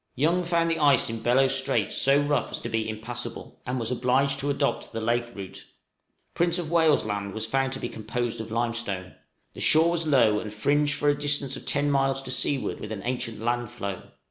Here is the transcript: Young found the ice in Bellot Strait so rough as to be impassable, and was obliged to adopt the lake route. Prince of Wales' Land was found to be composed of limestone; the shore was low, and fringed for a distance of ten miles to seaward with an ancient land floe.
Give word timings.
Young 0.15 0.45
found 0.45 0.71
the 0.71 0.79
ice 0.79 1.11
in 1.11 1.19
Bellot 1.21 1.49
Strait 1.51 1.91
so 1.91 2.19
rough 2.19 2.49
as 2.49 2.59
to 2.61 2.69
be 2.69 2.89
impassable, 2.89 3.61
and 3.67 3.79
was 3.79 3.91
obliged 3.91 4.39
to 4.39 4.49
adopt 4.49 4.91
the 4.91 4.99
lake 4.99 5.31
route. 5.35 5.63
Prince 6.33 6.57
of 6.57 6.71
Wales' 6.71 7.05
Land 7.05 7.35
was 7.35 7.45
found 7.45 7.71
to 7.73 7.79
be 7.79 7.87
composed 7.87 8.41
of 8.41 8.51
limestone; 8.51 9.13
the 9.53 9.61
shore 9.61 9.91
was 9.91 10.07
low, 10.07 10.39
and 10.39 10.51
fringed 10.51 10.95
for 10.95 11.07
a 11.09 11.13
distance 11.15 11.55
of 11.55 11.67
ten 11.67 11.91
miles 11.91 12.23
to 12.23 12.31
seaward 12.31 12.79
with 12.79 12.91
an 12.91 13.03
ancient 13.05 13.41
land 13.41 13.69
floe. 13.69 14.09